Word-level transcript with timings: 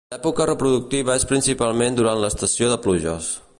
L'època 0.13 0.45
reproductiva 0.49 1.17
és 1.21 1.27
principalment 1.33 1.99
durant 2.01 2.23
l'estació 2.25 2.73
de 2.75 2.83
pluges. 2.87 3.29